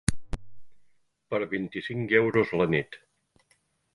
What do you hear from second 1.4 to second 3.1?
vint-i-cinc euros la nit.